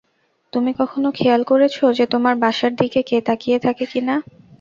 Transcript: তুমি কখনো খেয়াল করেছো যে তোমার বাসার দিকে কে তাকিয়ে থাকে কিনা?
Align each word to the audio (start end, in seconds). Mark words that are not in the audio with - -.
তুমি 0.53 0.71
কখনো 0.79 1.07
খেয়াল 1.11 1.41
করেছো 1.51 1.83
যে 1.97 2.05
তোমার 2.13 2.35
বাসার 2.43 2.71
দিকে 2.75 3.01
কে 3.03 3.17
তাকিয়ে 3.27 3.57
থাকে 3.65 3.85
কিনা? 3.91 4.15